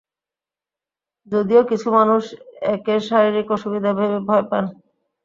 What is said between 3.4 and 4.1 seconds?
অসুবিধা